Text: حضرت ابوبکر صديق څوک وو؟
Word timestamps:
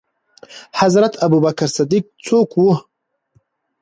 حضرت 0.79 1.13
ابوبکر 1.25 1.69
صديق 1.77 2.05
څوک 2.25 2.49
وو؟ 2.57 2.71